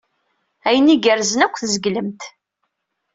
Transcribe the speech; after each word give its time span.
Ayen 0.67 0.91
igerrzen 0.93 1.43
akk 1.45 1.55
tzeglem-t. 1.61 2.21